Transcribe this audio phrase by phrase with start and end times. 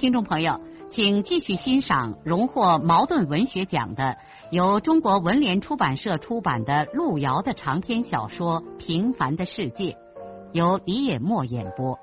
[0.00, 0.58] 听众朋友，
[0.90, 4.16] 请继续欣赏荣获茅盾文学奖的、
[4.50, 9.92] 由中国文联出版社出版的路遥的长篇小说《平凡的世界》，
[10.54, 11.98] 由李野墨演播。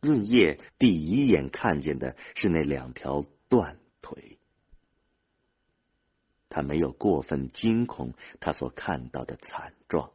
[0.00, 4.38] 润叶第一眼看见的是那两条断腿，
[6.48, 10.12] 他没有过分惊恐他所看到的惨状，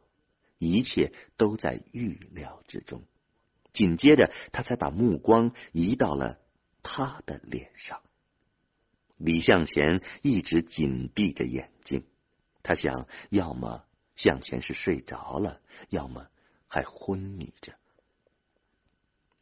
[0.58, 3.02] 一切都在预料之中。
[3.76, 6.38] 紧接着，他才把目光移到了
[6.82, 8.00] 他的脸上。
[9.18, 12.04] 李向前一直紧闭着眼睛，
[12.62, 15.60] 他想，要么向前是睡着了，
[15.90, 16.28] 要么
[16.66, 17.74] 还昏迷着。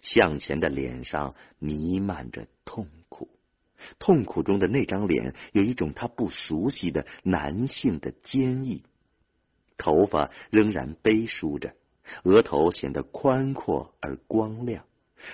[0.01, 3.31] 向前的脸上弥漫着痛苦，
[4.01, 8.83] 痛苦中的那张脸有一种他不熟悉的男性的坚毅，
[9.79, 11.77] 头发仍然背梳着。
[12.25, 14.85] 额头显得宽阔而光亮，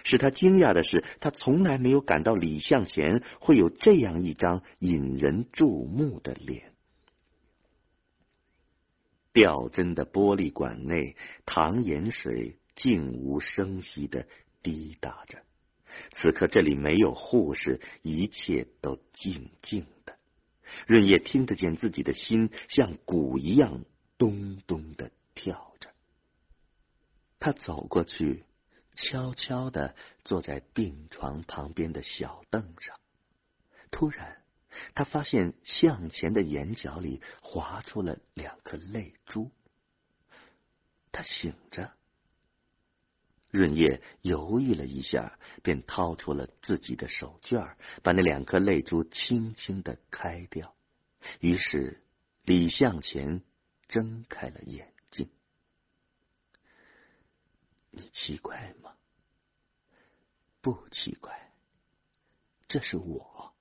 [0.04, 6.72] 使他惊讶的是，他从来没有感到李向前会有这样一张引人注目的脸。
[9.32, 14.26] 吊针的玻璃管内，糖盐水静无声息的
[14.62, 15.38] 滴答着。
[16.12, 20.16] 此刻这里没有护士，一切都静静的。
[20.86, 23.84] 润叶听得见自己的心像鼓一样
[24.18, 25.69] 咚咚的跳。
[27.40, 28.44] 他走过去，
[28.94, 33.00] 悄悄的坐在病床旁边的小凳上。
[33.90, 34.42] 突然，
[34.94, 39.50] 他发现向前的眼角里划出了两颗泪珠。
[41.10, 41.92] 他醒着。
[43.50, 50.76] 润叶犹豫了一下，便掏出了自己的手绢，把那两颗泪珠轻轻的开掉。
[51.40, 52.00] 于是，
[52.44, 53.42] 李向前
[53.88, 54.92] 睁开了眼。
[57.90, 58.94] 你奇怪吗？
[60.60, 61.52] 不奇怪，
[62.68, 63.54] 这是我，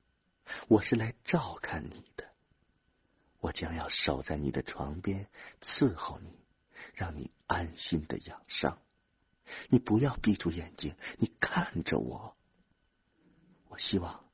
[0.67, 2.29] 我是来照看你的。
[3.39, 5.29] 我将要守在你的床边，
[5.61, 6.37] 伺候你，
[6.93, 8.81] 让你安心的养伤。
[9.69, 12.35] 你不要闭住眼睛，你看着我。
[13.69, 14.25] 我希望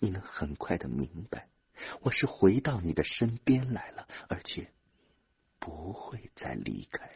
[0.00, 1.48] 你能很快的明白，
[2.00, 4.72] 我是回到你的身边来了，而且
[5.60, 7.08] 不会再离开。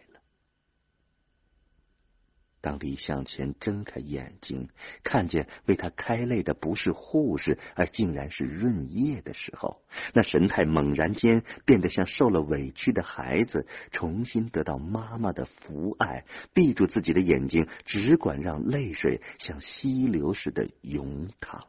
[2.63, 4.69] 当李向前睁开眼睛，
[5.03, 9.83] 看见为他开泪的不是护士，而竟然是润叶的时候，
[10.15, 16.25] 那神态猛然间变得像受了委屈的孩子，重新得到妈妈的抚爱，
[16.55, 21.67] 闭住自己的眼睛，只管让泪水像溪流似的涌淌。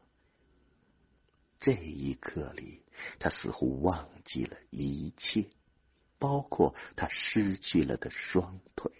[1.59, 2.83] 这一刻里，
[3.17, 5.45] 他似乎忘记了一切，
[6.19, 8.91] 包括他失去了的双腿。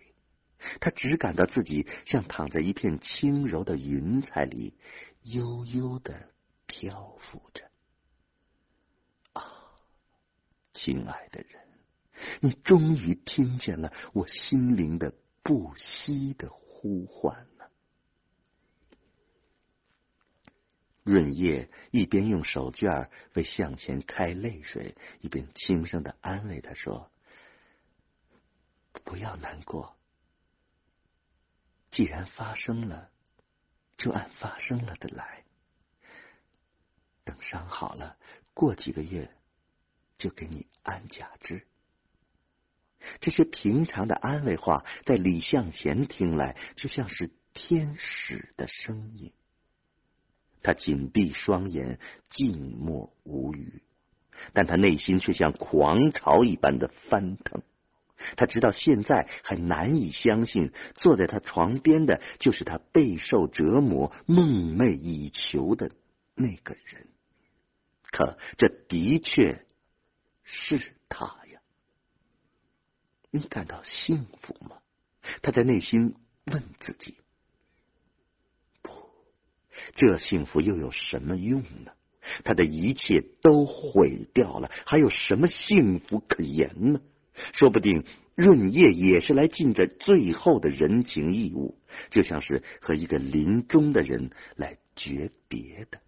[0.79, 4.73] 他只感到自己像躺在一片轻柔的云彩里，
[5.23, 6.29] 悠悠的
[6.67, 7.69] 漂浮着。
[9.33, 9.43] 啊，
[10.73, 11.61] 亲爱的人，
[12.39, 17.69] 你终于听见了我心灵的不息的呼唤了。
[21.03, 27.11] 润叶一边用手绢为向前开泪水，一边轻声的安慰他说
[29.03, 29.95] ：“不要难过。”
[31.93, 33.11] 既然发生了，
[33.97, 35.43] 就按发生了的来。
[37.23, 38.17] 等伤好了，
[38.55, 39.31] 过几个月
[40.17, 41.67] 就给你安假肢。
[43.19, 49.31] 这些平常的安慰话，在李向前听来，就像是天使的声音。
[50.63, 51.99] 他紧闭双眼，
[52.31, 53.83] 静默无语，
[54.51, 57.61] 但他内心却像狂潮一般的翻腾。
[58.37, 65.91] 他直到现在还难以相信，坐在他床边的就是他备受折磨、梦寐以求的
[66.35, 67.07] 那个人。
[68.11, 69.65] 可这的确
[70.43, 71.59] 是他呀！
[73.31, 74.77] 你感到幸福吗？
[75.41, 76.15] 他在内心
[76.45, 77.15] 问自己。
[78.81, 78.91] 不，
[79.95, 81.91] 这幸福又有什么用呢？
[82.45, 87.01] 他的一切都毁掉了，还有什么幸福可言呢？
[87.53, 95.99] 说不定润叶也是来尽着最后的人情义务，就像是和一个临终的人来诀别的。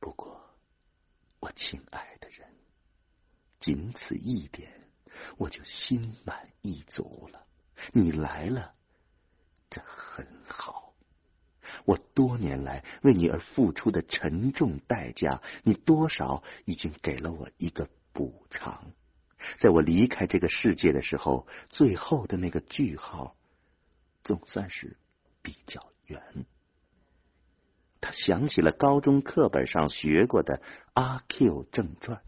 [0.00, 0.40] 不过，
[1.40, 2.46] 我亲爱的人，
[3.58, 4.70] 仅此一点，
[5.38, 7.46] 我就心满意足了。
[7.92, 8.74] 你来了，
[9.70, 10.94] 这很好。
[11.86, 18.92] 我多年来为你而付出的沉重代价，你多少已经给了我一个补偿。
[19.58, 23.36] 在我离开这个世界的时候，最后的那个句号，
[24.22, 24.96] 总算是
[25.42, 26.22] 比较圆。
[28.00, 30.58] 他想起了高中课本上学过的
[30.94, 32.18] 《阿 Q 正传》，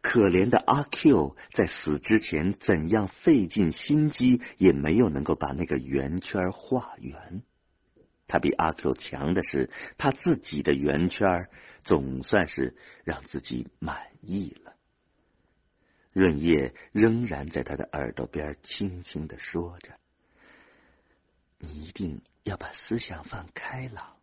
[0.00, 7.42] 可怜的阿 Q 在死之前怎样费尽心机，也没有能够把那个圆圈画圆。
[8.26, 11.48] 他比阿 Q 强的是，他自己的圆圈
[11.82, 14.67] 总算是让自己满意了。
[16.18, 20.00] 润叶仍然在他的耳朵边轻轻的说着
[21.58, 24.16] ：“你一定要把思想放开朗，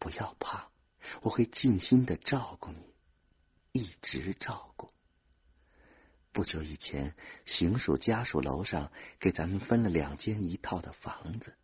[0.00, 0.70] 不要怕，
[1.22, 2.82] 我会尽心的照顾你，
[3.70, 4.90] 一直照顾。
[6.32, 7.14] 不久以前，
[7.46, 8.90] 行署家属楼上
[9.20, 11.54] 给咱们分了两间一套的房子，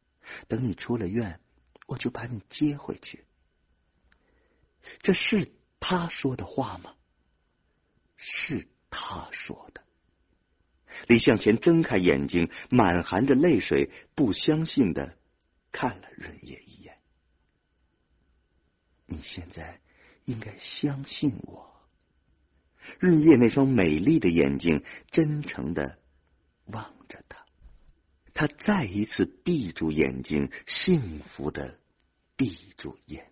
[0.46, 1.40] 等你出了院，
[1.88, 3.24] 我就把你接回去。
[5.00, 6.94] 这是他说的话吗？
[8.14, 8.68] 是。”
[8.98, 9.82] 他说的。
[11.06, 15.18] 李向前睁开眼睛，满含着泪水，不相信的
[15.70, 16.96] 看了润叶一眼。
[19.04, 19.80] 你现在
[20.24, 21.70] 应该相信我。
[22.98, 25.98] 润叶那双美丽的眼睛真诚的
[26.64, 27.44] 望着他，
[28.32, 31.78] 他再一次闭住眼睛，幸福的
[32.34, 33.30] 闭住眼。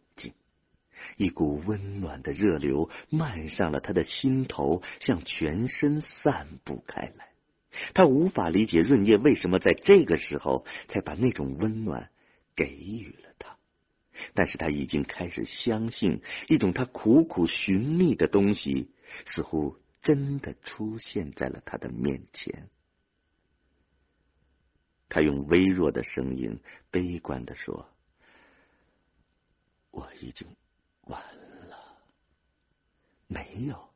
[1.16, 7.28] 一股温暖的热流漫上了他的心头，向全身散布开来。
[7.92, 12.10] 他无法理解润叶为什么在这个时候才把那种温暖
[12.54, 13.56] 给予了他，
[14.32, 18.92] 但是他已经开始相信一种他苦苦寻觅的东西，
[19.26, 22.68] 似乎真的出现在了他的面前。
[25.08, 26.60] 他用微弱的声音
[26.90, 27.88] 悲观的说
[29.90, 30.46] ：“我已经。”
[31.06, 31.22] 完
[31.68, 31.98] 了，
[33.26, 33.92] 没有。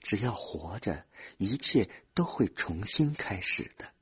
[0.00, 1.06] 只要活着，
[1.38, 3.92] 一切都会重新开始的。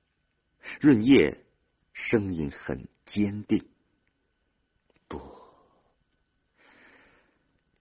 [0.80, 1.44] 润叶
[1.92, 3.68] 声音很坚定。
[5.08, 5.20] 不，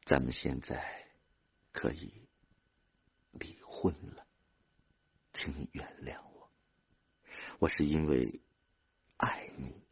[0.06, 1.08] 咱们现在
[1.72, 2.28] 可以
[3.32, 4.26] 离婚了，
[5.34, 6.50] 请你原谅我。
[7.60, 8.40] 我是因为
[9.18, 9.84] 爱你，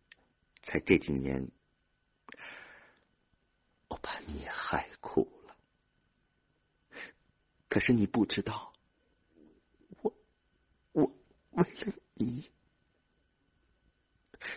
[0.63, 1.51] 才这几年。
[3.89, 5.55] 我把你害苦了，
[7.77, 8.73] 可是你不知道，
[10.01, 10.11] 我
[10.93, 11.13] 我
[11.51, 12.49] 为了你，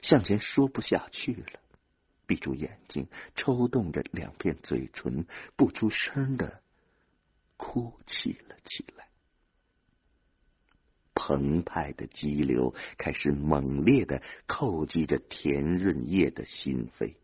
[0.00, 1.60] 向前说不下去了，
[2.26, 6.62] 闭住眼睛，抽动着两片嘴唇，不出声的
[7.58, 9.10] 哭泣了起来。
[11.12, 17.16] 澎湃的激流开始猛烈的叩击着田润叶的心扉。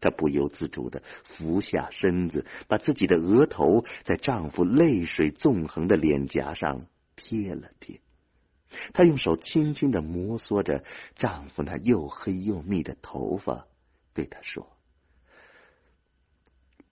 [0.00, 8.00] 她不由自主的俯下身子，把自己的额头在丈夫泪水纵横的脸颊上贴了贴。
[8.92, 10.84] 她用手轻轻的摩挲着
[11.14, 13.66] 丈夫那又黑又密的头发，
[14.12, 14.76] 对他说：“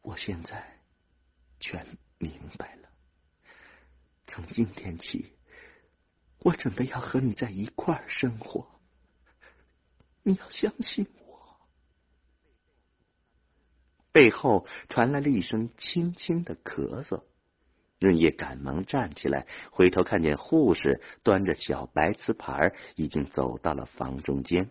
[0.00, 0.78] 我现在
[1.58, 1.86] 全
[2.18, 2.88] 明白了。
[4.26, 5.32] 从今天起，
[6.38, 8.66] 我准备要和你在一块儿生活。
[10.22, 11.23] 你要相信我。”
[14.14, 17.24] 背后传来了一声轻轻的咳嗽，
[17.98, 24.70] 润叶赶忙站起来，回头看见护士端着小白瓷盘，已经走到了房中间。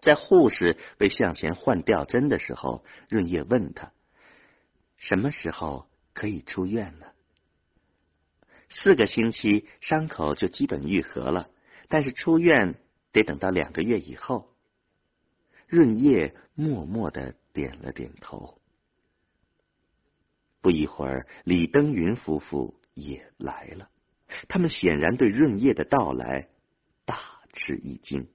[0.00, 3.92] 在护士为向前换吊针的时候，润叶问他
[4.98, 7.06] ：“什么时候可以出院呢？”
[8.68, 11.48] 四个星期，伤口就基本愈合了，
[11.88, 12.74] 但是出院
[13.12, 14.56] 得等到两个月以后。
[15.68, 17.36] 润叶默默的。
[17.52, 18.60] 点了点头。
[20.62, 23.88] 不一会儿，李登云夫妇也来了。
[24.46, 26.50] 他们显然对润叶的到来
[27.06, 27.18] 大
[27.54, 28.28] 吃一惊。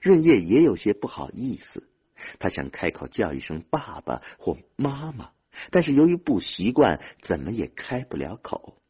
[0.00, 1.86] 润叶也有些不好意思，
[2.38, 5.32] 他想开口叫一声爸爸或妈妈，
[5.70, 8.80] 但是由于不习惯，怎么也开不了口。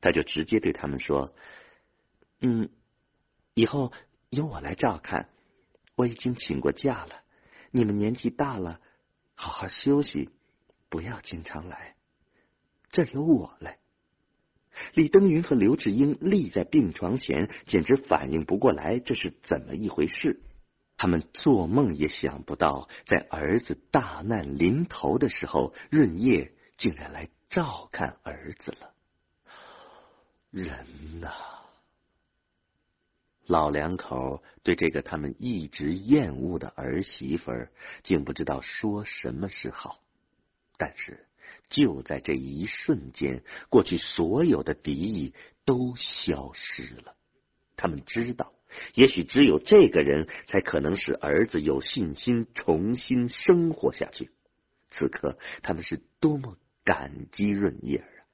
[0.00, 1.34] 他就直接对他们说
[2.40, 2.70] ：“嗯，
[3.54, 3.92] 以后
[4.30, 5.28] 由我来照看。
[5.96, 7.22] 我已经请过假了。
[7.72, 8.80] 你们年纪大了。”
[9.36, 10.30] 好好休息，
[10.88, 11.94] 不要经常来。
[12.90, 13.78] 这有我嘞。
[14.94, 20.42] 李登云和刘志英立在病床前，简直反应不过来这是怎么一回事。
[20.98, 28.94] 他们做梦也想不到，在儿子大难临头的时候，润叶竟然来照看儿子了。
[30.50, 31.30] 人呐！
[33.46, 37.70] 老两口对这个他们一直厌恶的儿媳妇儿，
[38.02, 40.00] 竟不知道说什么是好。
[40.76, 41.26] 但是
[41.68, 45.34] 就在这一瞬间，过去所有的敌意
[45.64, 47.14] 都消失了。
[47.76, 48.52] 他们知道。
[48.94, 54.32] 也许只有这个人才可能使儿子有信心重新生活下去。
[54.90, 58.26] 此刻，他们是多么感激润叶啊！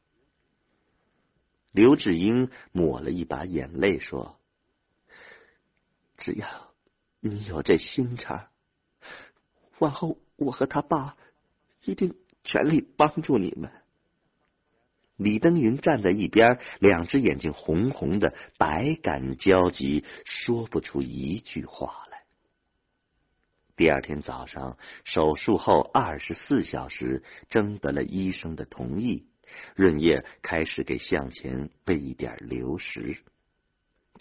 [1.70, 4.40] 刘志英抹了一把眼泪说
[6.22, 6.46] ：“只要
[7.18, 8.46] 你有这心肠，
[9.80, 11.16] 往后我和他爸
[11.84, 12.14] 一定
[12.44, 13.72] 全力帮助你们。”
[15.18, 22.22] 李登云站在一边，两只眼睛红红的，百感交集，说不出一句话来。
[23.74, 29.26] 第二天早上，手术后二十四小时，征得了医生的同意，
[29.74, 33.18] 润叶开始给向前喂一点流食。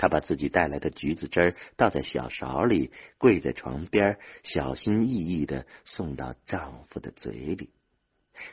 [0.01, 2.89] 他把自己带来的橘子汁儿倒在小勺里，
[3.19, 7.69] 跪在床边，小心翼翼的送到丈夫的嘴里。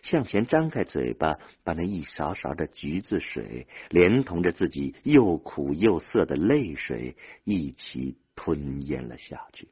[0.03, 9.69] 向前张开嘴巴，把那一勺勺的橘子水，连同着自己又苦又涩的泪水一起吞咽了下去。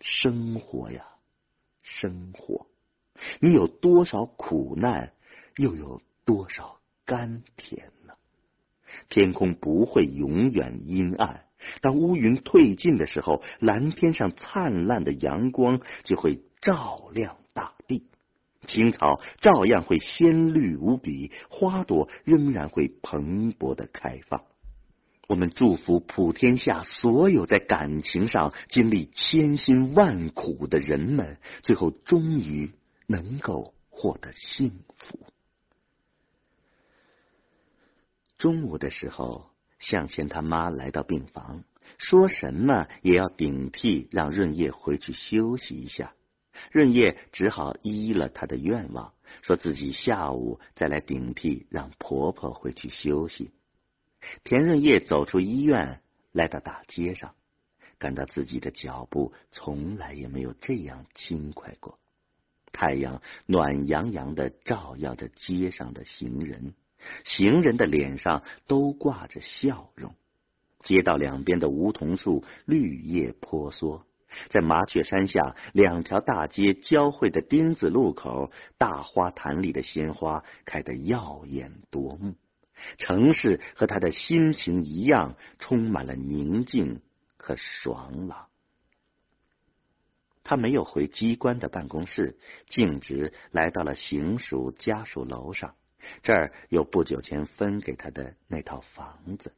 [0.00, 1.02] 生活呀，
[1.82, 2.66] 生活，
[3.40, 5.14] 你有多少苦难，
[5.56, 7.90] 又有多少甘甜？
[9.08, 11.44] 天空不会永远阴暗，
[11.80, 18.06] 当乌云退尽的时候，蓝天上灿烂的阳光就会照亮大地。
[18.66, 24.42] 青草照样会鲜绿无比，花朵仍然会蓬勃的开放。
[25.26, 32.72] 我们祝福普天下所有在感情上经历千辛万苦的人们，最后终于
[33.06, 35.20] 能够获得幸福。
[38.38, 41.64] 中午的时候，向前他妈来到病房，
[41.98, 46.14] 说什么也要顶替让润叶回去休息一下。
[46.70, 53.50] 润叶只好依了他的愿望，说自己下午再来顶替，让婆婆回去休息。
[54.44, 56.00] 田润叶走出医院，
[56.32, 57.34] 来到大街上，
[57.98, 61.98] 感到自己的脚步从来也没有这样轻快过。
[62.72, 66.74] 太阳暖洋洋的照耀着街上的行人，
[67.24, 70.14] 行人的脸上都挂着笑容。
[70.80, 74.04] 街道两边的梧桐树绿叶婆娑。
[74.50, 82.34] 在麻雀山下，两条大街交汇的丁字路口，大花坛里的鲜花开得耀眼夺目。
[82.98, 87.00] 城市和他的心情一样，充满了宁静
[87.38, 88.48] 和爽朗。
[90.44, 92.38] 他没有回机关的办公室，
[92.68, 95.74] 径直来到了行署家属楼上，
[96.22, 99.52] 这儿有不久前分给他的那套房子。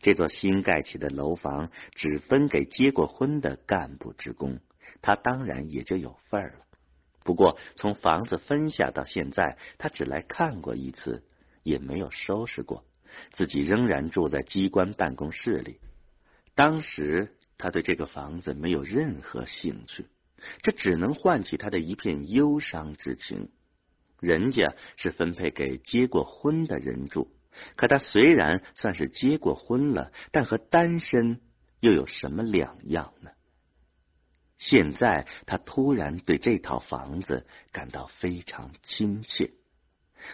[0.00, 4.58] 这座新盖起的楼房只分给结过婚的干部职工，
[5.00, 6.66] 他当然也就有份儿了。
[7.22, 11.24] 不过从房子分下到现在，他只来看过一次，
[11.62, 12.84] 也没有收拾过，
[13.32, 15.80] 自己仍然住在机关办公室里。
[16.54, 20.06] 当时他对这个房子没有任何兴趣，
[20.62, 23.50] 这只能唤起他的一片忧伤之情。
[24.20, 27.28] 人家是分配给结过婚的人住。
[27.74, 31.40] 可他虽然算是结过婚了，但和单身
[31.80, 33.30] 又有什么两样呢？
[34.58, 39.52] 现在他突然对这套房子感到非常亲切。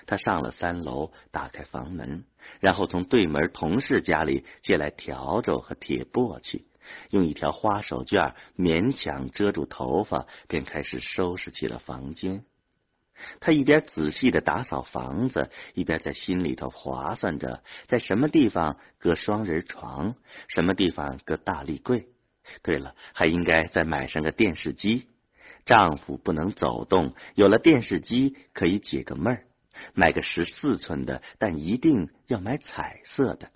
[0.06, 2.24] 他上了三楼，打开房门，
[2.60, 6.62] 然后从对门同事家里借来笤帚和铁簸箕，
[7.10, 12.44] 用一条花手绢勉强遮住头发，便开始收拾起了房间。
[13.40, 20.14] 他一边仔细的打扫房子，一边在心里头划算着，在什么地方搁双人床，
[20.48, 22.06] 什么地方搁大立柜。
[22.62, 25.06] 对了，还应该再买上个电视机。
[25.64, 29.44] 丈夫不能走动，有了电视机可以解个闷儿。
[29.94, 33.50] 买个十四寸的，但一定要买彩色的。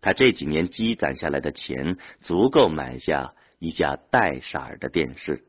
[0.00, 5.44] 他这几年积攒下来的钱，足够买下一架带色儿的电视。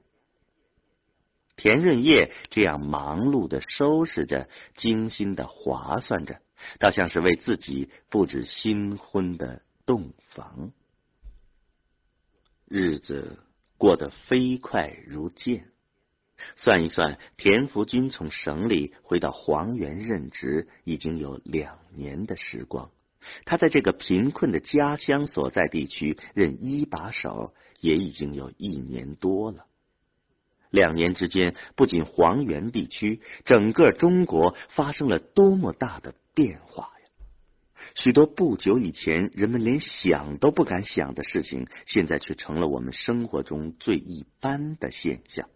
[1.55, 6.41] 田润叶这样忙碌的收拾着，精心的划算着，
[6.79, 10.71] 倒像是为自己布置新婚的洞房。
[12.67, 13.39] 日子
[13.77, 15.67] 过得飞快如箭，
[16.55, 22.91] 算一算，田福军从省里回到黄原任职，已经有两年的时光。
[23.45, 29.65] 他在这个贫困的家乡所在地区任一把手，也已经有一年多了。
[30.69, 37.09] 两年之间，不仅黄原地区，整个中国发生了多么大的变化呀！
[37.95, 45.47] 许多不久以前人们连想都不敢想的事情，现在却成了我们生活中最一般的现象。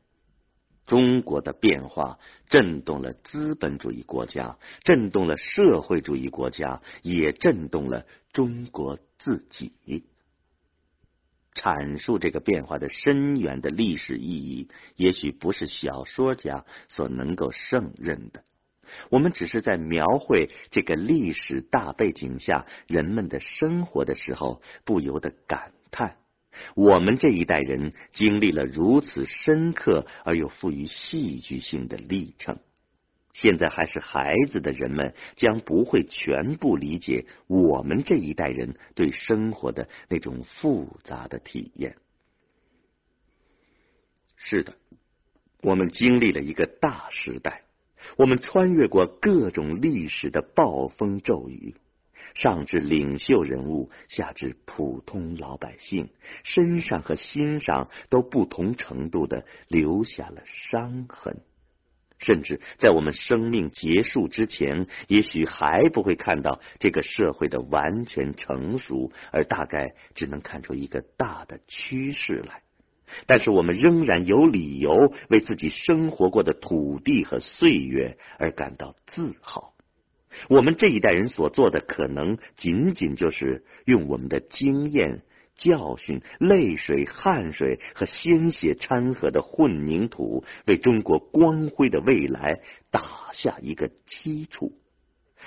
[0.86, 9.74] 中国的变化震动了资本主义国家，震动了社会主义国家，也震动了中国自己。
[11.54, 18.44] 阐述这个变化的深远的历史意义，也许不是小说家所能够胜任的。
[19.10, 26.16] 我们只是在描绘这个历史大背景下人们的生活的时候，不由得感叹。
[26.76, 32.60] 我们这一代人经历了如此深刻而又富于戏剧性的历程，
[33.40, 41.96] 现在还是孩子的人们将不会全部理解我们这一代人对生活的那种复杂的体验。
[44.36, 44.76] 是的，
[45.62, 47.64] 我们经历了一个大时代，
[48.18, 51.76] 我们穿越过各种历史的暴风骤雨。
[52.36, 56.10] 上至领袖人物，下至普通老百姓，
[56.44, 61.42] 身上和心上都不同程度的留下了伤痕。
[62.20, 72.62] 甚至在我们生命结束之前，也许还不会看到这个社会的完全成熟，而大概只能看出一个大的趋势来。
[73.26, 79.74] 但是我们仍然有理由为自己生活过的土地和岁月而感到自豪。
[80.48, 85.24] 我们这一代人所做的，可能仅仅就是用我们的经验、
[85.60, 94.74] 教训、泪水、汗水和鲜血掺和的混凝土，为中国光辉的未来打下一个基础。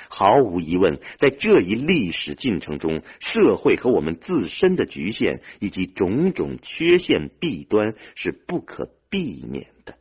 [0.08, 9.96] 毫无疑问，在这一历史进程中，社会和我们自身的局限以及种种缺陷弊端是不可避免的，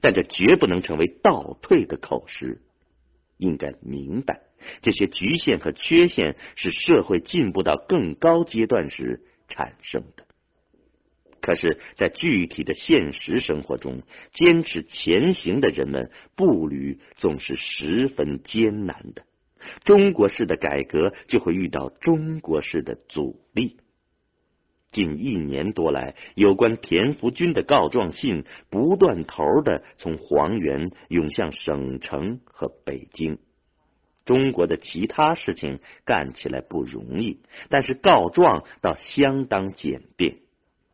[0.00, 2.62] 但这绝不能成为倒退的口实。
[3.36, 4.42] 应该明白，
[4.82, 9.22] 这些局限和缺陷是社会进步到更高阶段时
[9.52, 10.24] 产生的。
[11.40, 19.24] 可是，在具体的现实生活中，坚持前行的人们步履总是十分艰难的。
[19.84, 23.78] 中国式的改革就会遇到中国式的阻力。
[24.92, 33.38] 近一年多来，有关田福军的告状信不断头的从黄原涌向省城和北京。
[34.24, 40.36] 中国的其他事情干起来不容易，但是告状倒相当简便，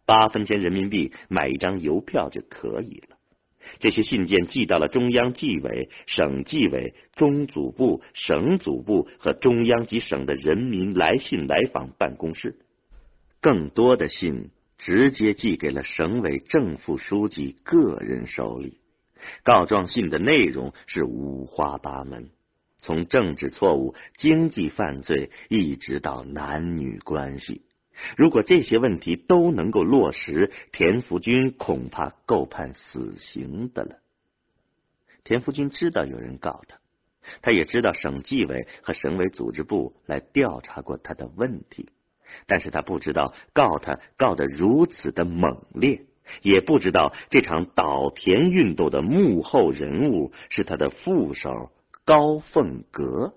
[0.07, 3.17] 八分钱人民币买一张邮票就可以了。
[3.81, 12.57] 这些信件寄到了中央纪委、省纪委、中组部、省组部和中央及省的人民来信来访办公室。
[13.43, 18.79] 更多的信直接寄给了省委正副书记个人手里。
[19.43, 22.31] 告状信的内容是五花八门，
[22.89, 27.61] 从政治错误、经济犯罪，一直到男女关系。
[28.17, 33.99] 如果这些问题都能够落实，田福军恐怕够判死刑的了。
[35.23, 36.79] 田福军知道有人告他，
[37.43, 41.91] 他也知道省纪委和省委组织部来调查过他的问题。
[42.47, 46.07] 但是他不知道告他告得如此的猛烈，
[46.41, 51.71] 也不知道这场倒田运动的幕后人物是他的副手
[52.09, 53.35] 高凤阁。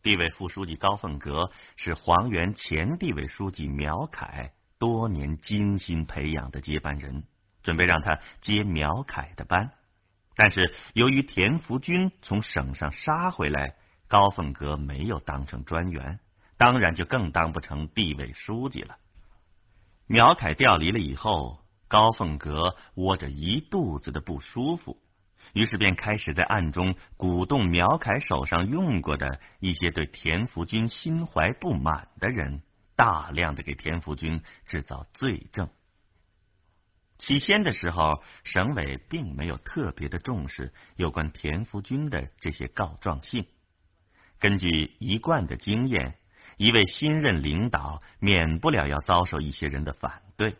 [0.00, 7.24] 地委副书记高凤阁是黄原前地委书记苗凯多年精心培养的接班人，
[7.64, 9.72] 准备让他接苗凯的班。
[10.36, 13.74] 但是由于田福军从省上杀回来，
[14.06, 16.20] 高凤阁没有当成专员。
[16.56, 18.98] 当然就更当不成地委书记了。
[20.06, 21.58] 苗凯调离了以后，
[21.88, 25.02] 高凤阁窝着一肚子的不舒服，
[25.56, 32.60] 于是便开始在暗中鼓动苗凯手上用过的一些对田福军心怀不满的人，
[32.94, 35.70] 大量的给田福军制造罪证。
[37.16, 43.46] 起先的时候，省委并没有特别的重视有关田福军的这些告状信，
[44.38, 46.18] 根据一贯的经验。
[46.58, 50.56] 一位新任领导免不了要遭受一些人的反对，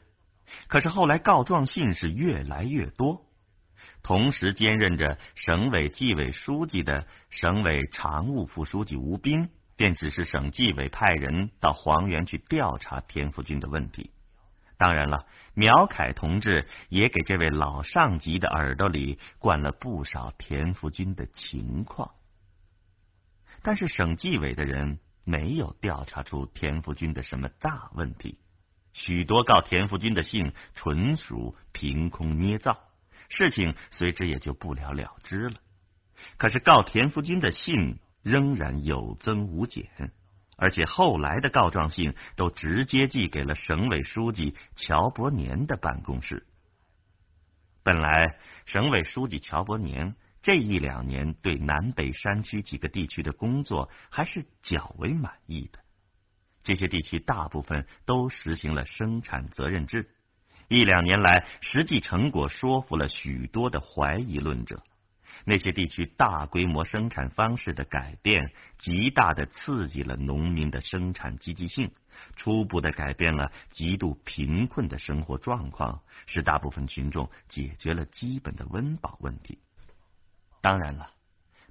[0.69, 3.26] 可是后来告状信是越来越多。
[4.07, 14.13] 同时兼任着省委纪委书记的省委常务副书记吴斌，便指示省纪委派人到黄原去调查田福军的问题。
[14.77, 22.13] 当然了，苗凯同志也给这位老上级的耳朵里灌了不少田福军的情况。
[23.63, 28.39] 但是省纪委的人没有调查出田福军的什么大问题，
[28.93, 32.79] 许多告田福军的信纯属凭空捏造，
[33.29, 35.57] 事情随之也就不了了之了。
[36.37, 40.13] 可是告田福军的信仍然有增无减。
[40.57, 46.47] 而且后来的告状信都直接寄给了省委书记乔伯年的办公室。
[47.83, 55.81] 本来省委书记乔伯年这一两年对南北山区几个地区的工作还是较为满意的。
[56.63, 60.11] 这些地区大部分都实行了生产责任制，
[60.69, 64.83] 一两年来实际成果说服了许多的怀疑论者。
[65.45, 71.93] 那些地区大规模生产方式的改变，极大的刺激了农民的生产积极性，
[72.35, 79.61] 初步的改变了极度贫困的生活状况，使大部分群众解决了基本的温饱问题。
[80.61, 81.13] 当然了，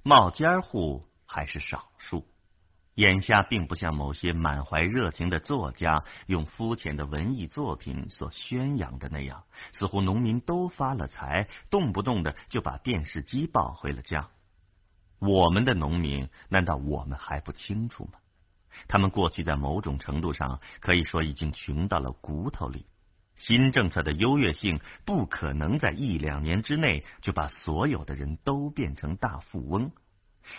[0.02, 2.26] 冒尖户还是少数。
[2.96, 14.30] 眼下并不像某些满怀热情的作家用肤浅的文艺作品所宣扬的那样，似乎农民都发了财，动不动的就把电视机抱回了家。
[15.18, 18.18] 我们的农民难道我们还不清楚吗？
[18.88, 22.86] 他们过去在某种程度上可以说已经穷到了骨头里。
[23.34, 29.92] 新政策的优越性不可能在一两年之内就把所有的人都变成大富翁。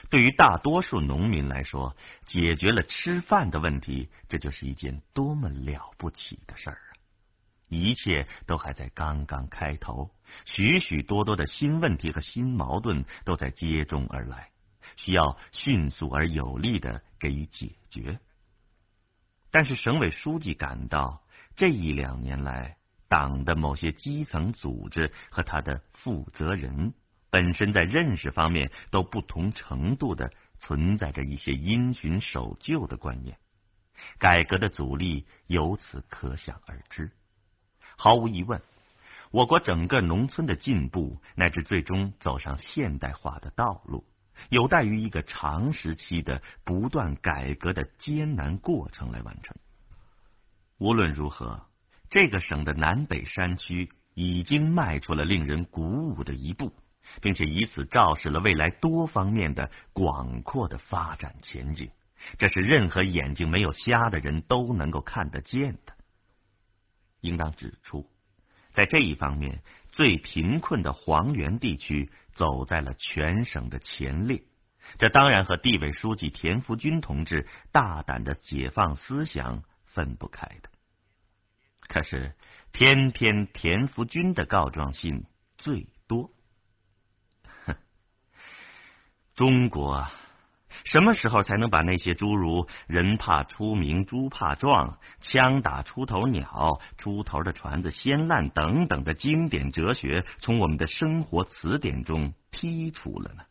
[0.09, 1.95] 对于大多数农民来说，
[2.25, 6.89] 解决了吃饭的问题，这就是一件多么了不起的事儿啊！
[7.69, 10.11] 一切都还在刚刚开头，
[10.45, 14.51] 许许多多的新问题和新矛盾都在接踵而来，
[14.95, 18.19] 需要迅速而有力的给予解决。
[19.51, 21.23] 但是，省委书记感到，
[21.55, 26.93] 这一两年来，党的某些基层组织和他的负责人。
[27.29, 33.37] 本身在认识方面都不同程度的存在着一些因循守旧的观念，
[34.17, 37.11] 改革的阻力由此可想而知。
[37.97, 38.61] 毫无疑问，
[39.31, 44.05] 我国整个农村的进步乃至最终走上现代化的道路，
[44.49, 49.55] 有待于一个长时期的不断改革的艰难过程来完成。
[50.77, 51.65] 无论如何，
[52.09, 56.73] 这个省的南北山区已经迈出了令人鼓舞的一步。
[57.21, 61.91] 并且以此昭示了未来多方面的广阔的发展前景，
[62.37, 65.93] 这是任何眼睛没有瞎的人都能够看得见的。
[67.21, 68.09] 应当指出，
[68.71, 74.43] 在这一方面，最贫困的黄原地区走在了全省的前列，
[74.99, 80.69] 这当然和地委书记田福军同志大胆的解放思想分不开的。
[81.81, 82.35] 可是，
[82.71, 85.25] 偏偏田福军的告状信
[85.57, 86.31] 最多。
[89.37, 90.07] 中国
[90.83, 103.43] 什么时候才能把那些诸如“人怕出名，猪怕壮”“枪打出头鸟”“出头的船子先烂”等等的经典哲学从我们的生活词典中剔除了呢？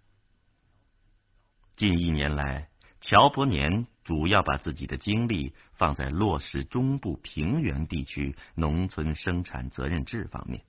[1.77, 2.66] 近一年来，
[3.01, 10.64] 乔伯年主要把自己的精力放在落实中部平原地区农村生产责任制方面。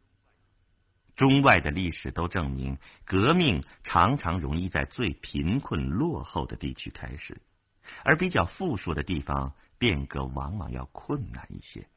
[1.18, 7.42] 中外的历史都证明，革命常常容易在最贫困落后的地区开始，
[8.04, 11.88] 而比较富庶的地方，变革往往要困难一些。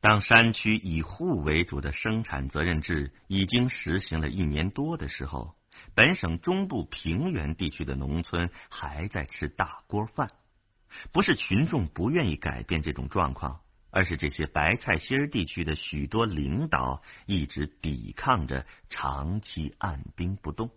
[0.00, 5.54] 当山区以户为主的生产责任制已经实行了一年多的时候，
[5.94, 10.30] 本省中部平原地区的农村还在吃大锅饭，
[11.12, 13.60] 不是群众不愿意改变这种状况。
[13.90, 20.70] 而是这些白菜心儿地区的许多领导一直抵抗着，长期按兵不动。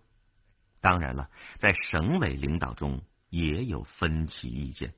[0.80, 4.94] 当然了，在省委领导中也有分歧意见，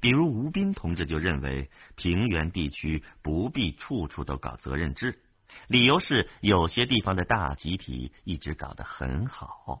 [0.00, 5.22] 比如吴斌同志就认为平原地区不必处处都搞责任制，
[5.68, 9.80] 理由是有些地方的大集体一直搞得很好。